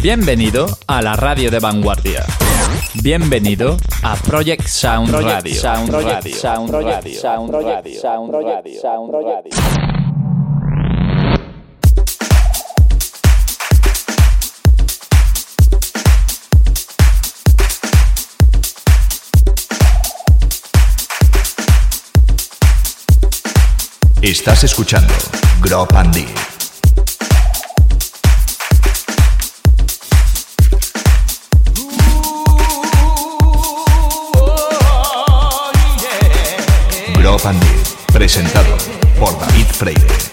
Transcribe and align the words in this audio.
Bienvenido 0.00 0.66
a 0.86 1.02
la 1.02 1.16
radio 1.16 1.50
de 1.50 1.58
vanguardia. 1.58 2.24
Bienvenido 3.02 3.76
a 4.04 4.14
Project 4.14 4.66
Sound 4.68 5.10
Radio. 5.10 5.60
Sound 5.60 5.90
Radio. 5.92 6.34
Sound 6.36 6.70
Radio. 6.70 7.20
Sound 7.20 7.52
Radio. 7.52 8.00
Sound 8.00 8.32
Radio. 8.32 8.80
Sound 8.80 9.12
Radio. 9.12 9.50
Estás 24.22 24.62
escuchando 24.62 25.12
Grop 25.60 25.92
and 25.94 26.14
Deep. 26.14 26.57
Presentado 38.28 38.76
por 39.18 39.38
David 39.38 39.68
Freire. 39.68 40.27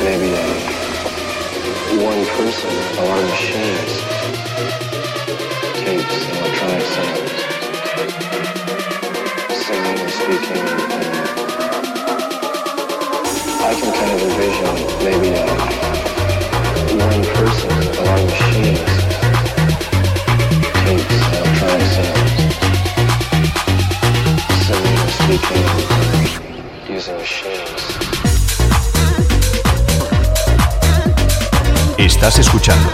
maybe 0.00 0.32
a 0.32 0.36
one 2.02 2.24
person 2.36 2.70
a 2.70 3.02
lot 3.04 3.18
of 3.18 3.28
machines, 3.28 3.92
tapes, 5.76 6.16
electronic 6.38 6.86
sounds, 6.96 7.32
singing 9.60 9.98
and 10.00 10.10
speaking. 10.10 10.66
And 10.96 11.08
I 13.60 13.72
can 13.76 13.90
kind 13.92 14.12
of 14.14 14.20
envision 14.26 14.76
maybe 15.04 15.30
a 15.36 15.44
one 16.96 17.22
person 17.36 17.70
a 17.70 18.02
lot 18.02 18.20
of 18.20 18.26
machines, 18.26 18.92
tapes, 20.80 21.18
electronic 21.36 21.88
sounds, 21.96 22.34
singing 24.64 24.98
and 24.98 25.10
speaking. 25.10 26.09
Estás 32.20 32.38
escuchando 32.38 32.90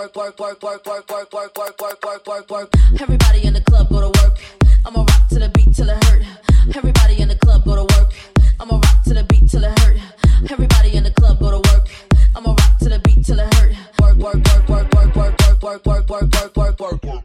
work, 0.00 0.16
work, 0.16 0.40
work, 0.40 0.62
work, 0.62 0.86
work, 0.86 1.12
work, 1.12 1.32
work, 1.34 1.58
work, 1.58 1.82
work, 1.82 2.04
work, 2.06 2.26
work, 2.26 2.50
work. 2.50 2.72
Everybody 3.00 3.44
in 3.44 3.52
the 3.52 3.60
club 3.60 3.88
go 3.90 4.00
to 4.00 4.06
work. 4.22 4.38
I'ma 4.86 5.00
rock 5.00 5.28
to 5.28 5.38
the 5.38 5.50
beat 5.50 5.74
till 5.74 5.90
it 5.90 6.04
hurt. 6.04 6.22
Everybody 6.74 7.20
in 7.20 7.28
the 7.28 7.36
club 7.36 7.64
go 7.64 7.76
to 7.76 7.82
work. 7.82 8.12
I'ma 8.58 8.76
rock 8.76 9.02
to 9.04 9.14
the 9.14 9.24
beat 9.24 9.50
till 9.50 9.64
it 9.64 9.78
hurt. 9.80 9.98
Everybody 10.50 10.96
in 10.96 11.04
the 11.04 11.10
club 11.10 11.38
go 11.38 11.50
to 11.50 11.58
work. 11.70 11.88
I'ma 12.34 12.50
rock 12.50 12.78
to 12.78 12.88
the 12.88 12.98
beat 13.00 13.26
till 13.26 13.40
it 13.40 13.54
hurt. 13.54 13.76
Work, 14.00 14.16
work, 14.16 14.68
work, 14.68 14.68
work, 14.68 14.94
work, 14.94 15.62
work, 15.62 15.86
work, 16.56 16.80
work, 16.80 17.04
work. 17.04 17.19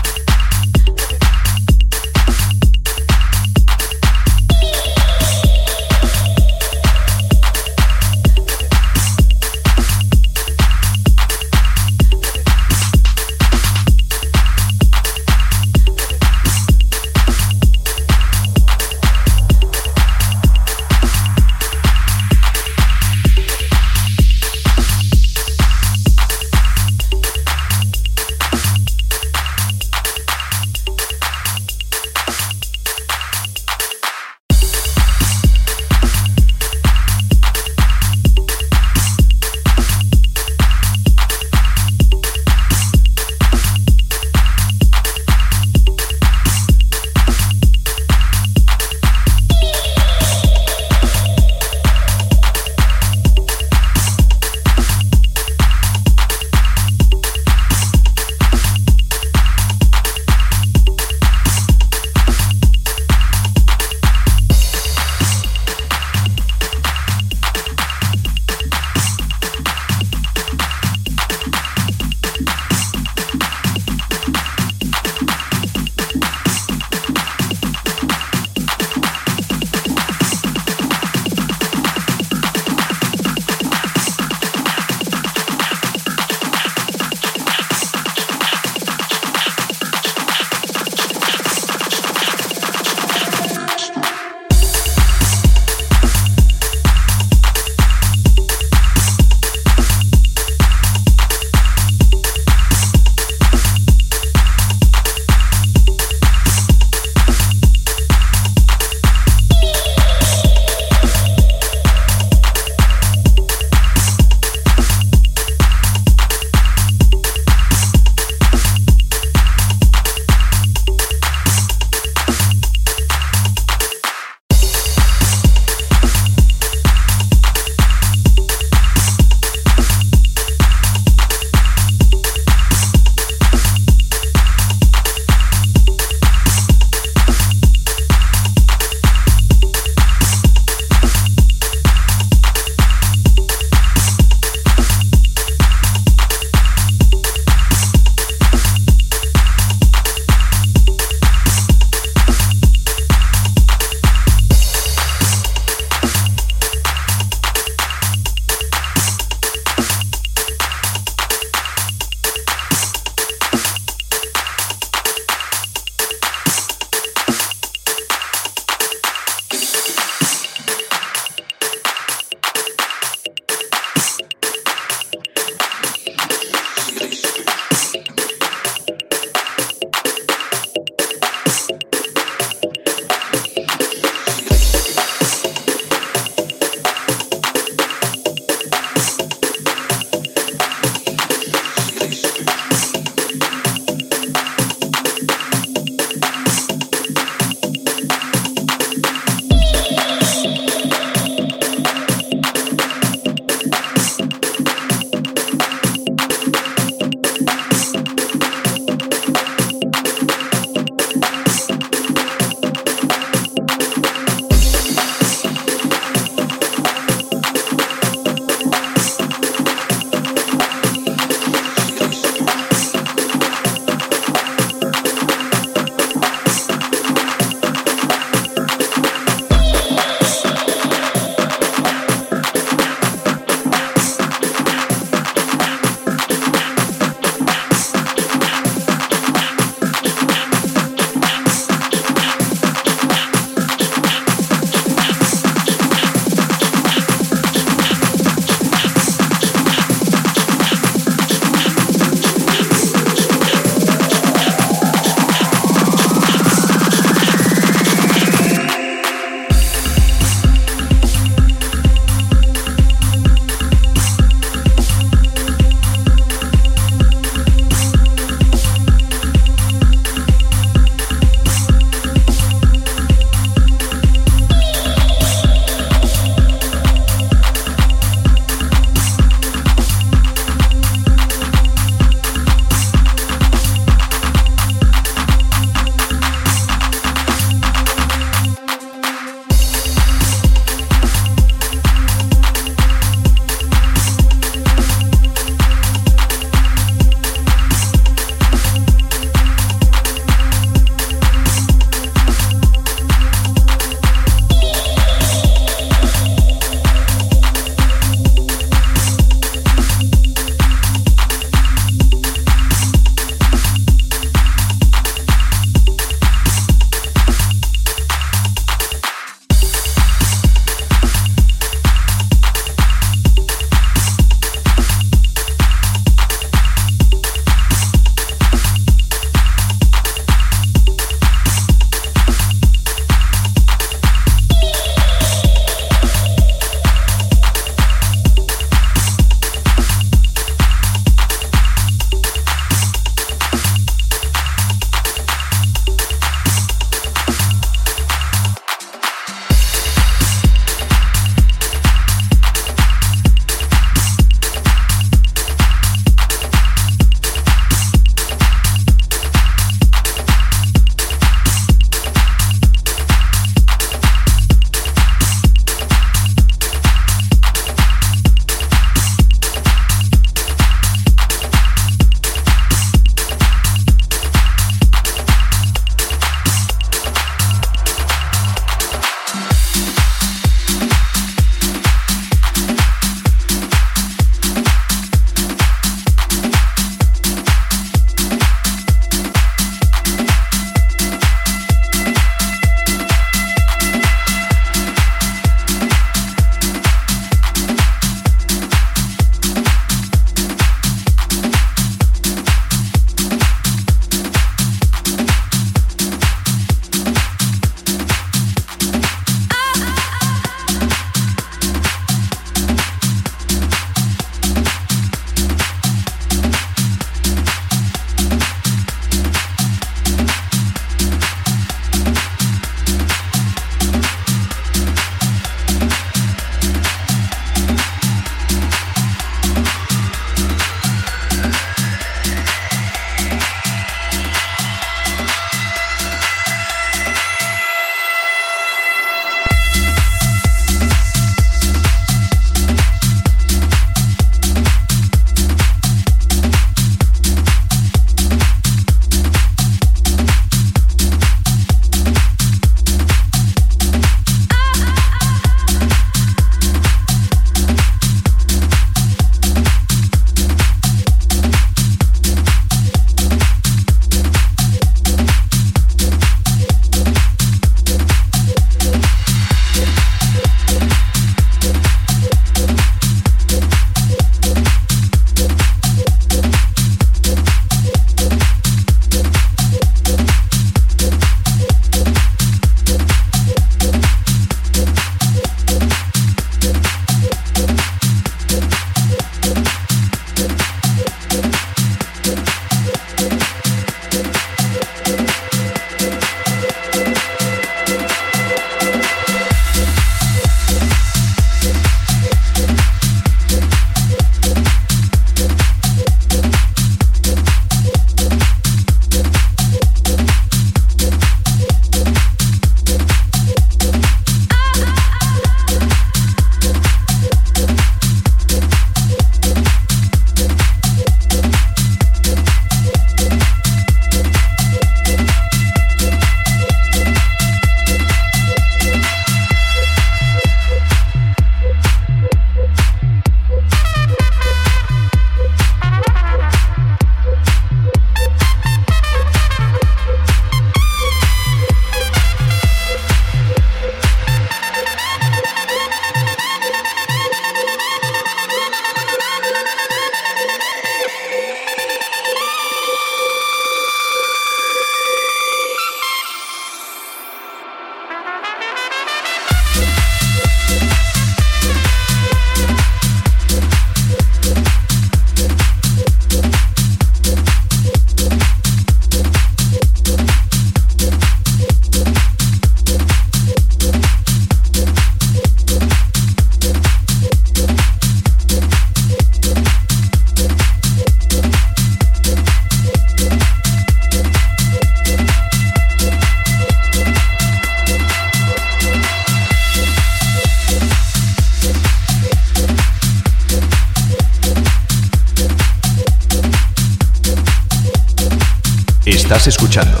Escuchando 599.61 600.00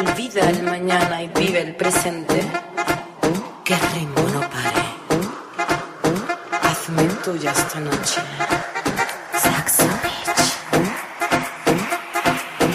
Olvida 0.00 0.48
el 0.48 0.62
mañana 0.62 1.22
y 1.22 1.28
vive 1.28 1.60
el 1.60 1.76
presente. 1.76 2.42
Que 3.62 3.74
el 3.74 3.80
ritmo 3.92 4.22
no 4.32 4.40
pare. 4.40 4.86
Hazme 6.62 7.02
tuya 7.22 7.52
esta 7.52 7.80
noche. 7.80 8.22
Saxo 9.42 9.84
Beach. 10.02 10.56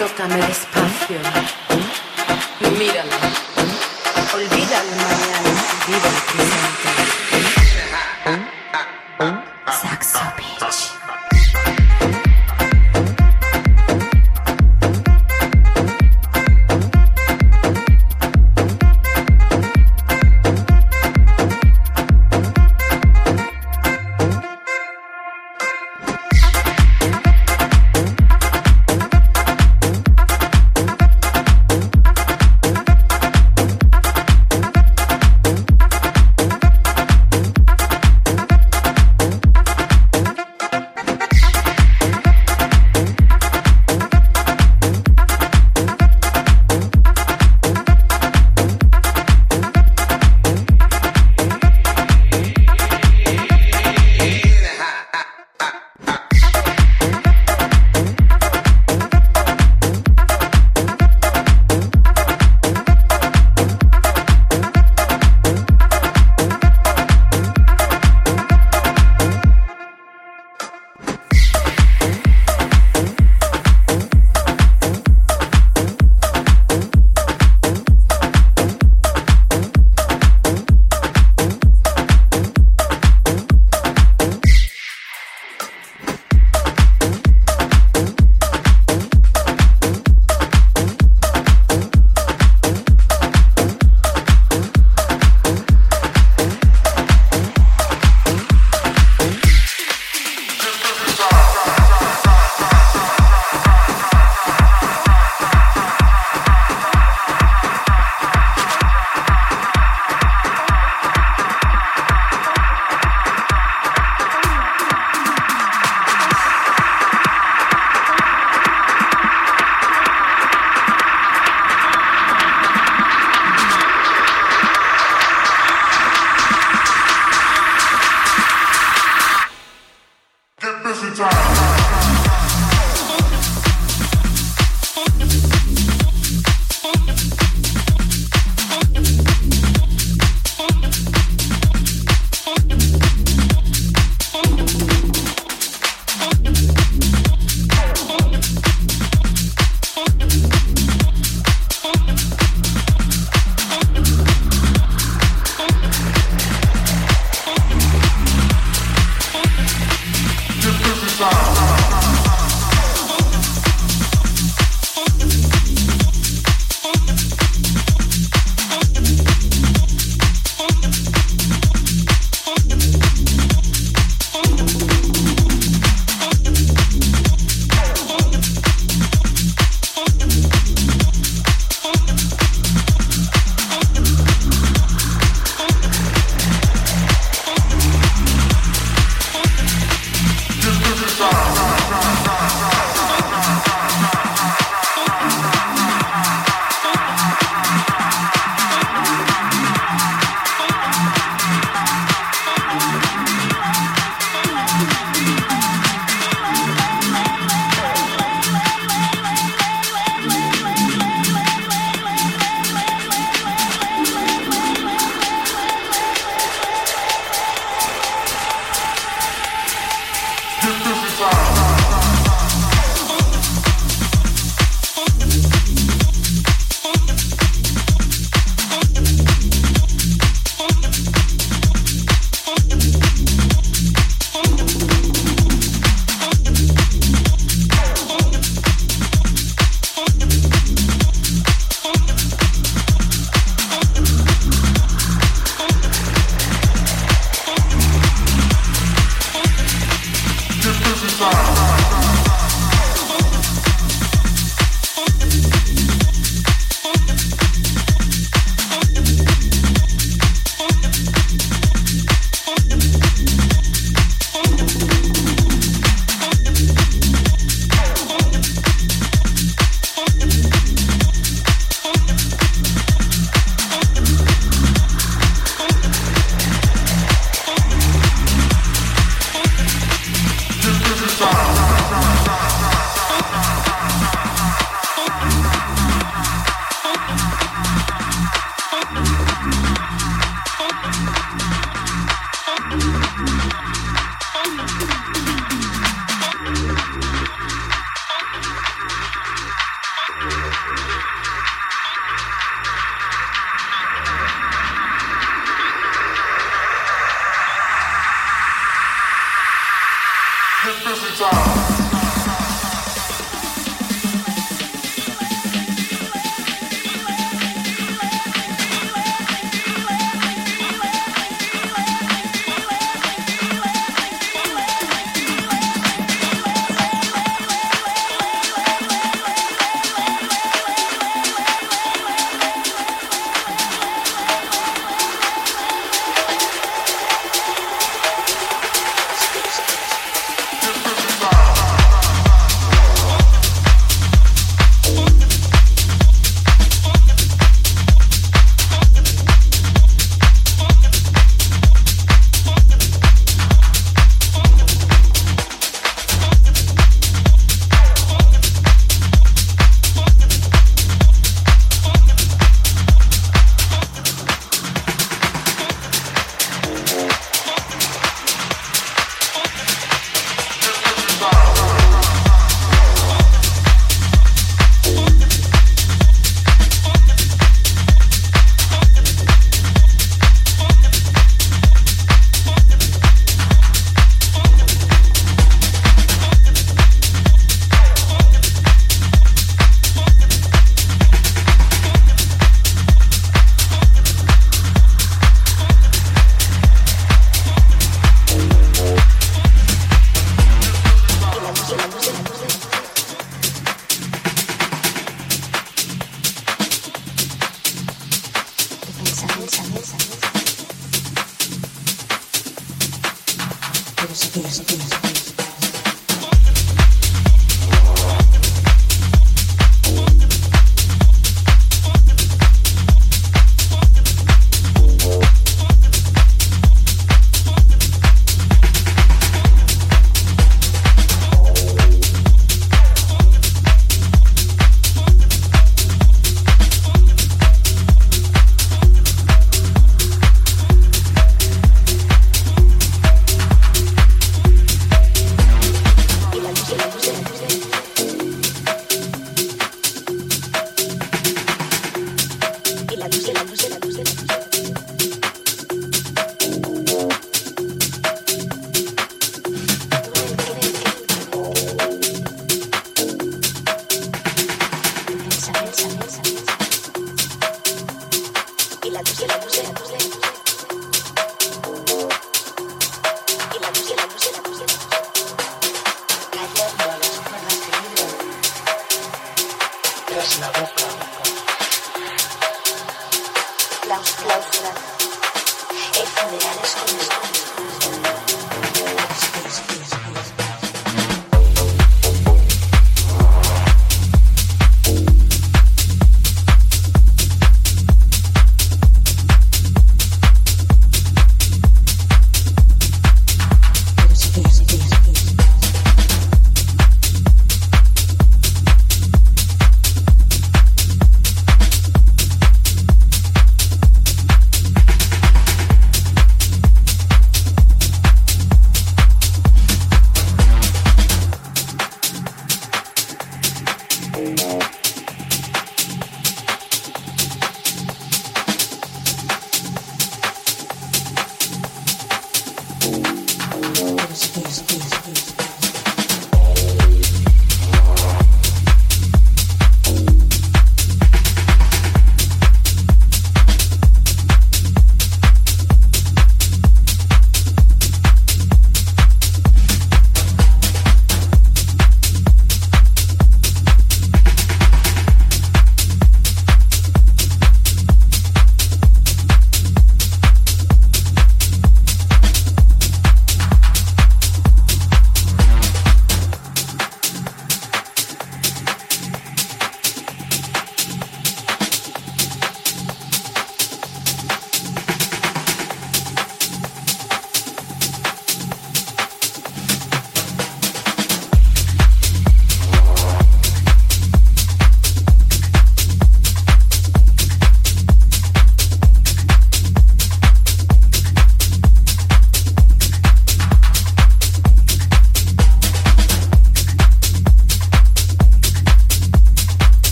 Tócame 0.00 0.36
después. 0.48 0.71